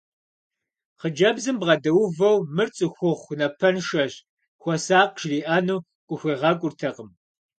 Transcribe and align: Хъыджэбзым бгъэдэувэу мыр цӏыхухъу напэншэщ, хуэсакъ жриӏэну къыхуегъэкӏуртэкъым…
Хъыджэбзым 0.99 1.55
бгъэдэувэу 1.61 2.37
мыр 2.55 2.69
цӏыхухъу 2.75 3.37
напэншэщ, 3.39 4.13
хуэсакъ 4.61 5.15
жриӏэну 5.19 5.83
къыхуегъэкӏуртэкъым… 6.07 7.09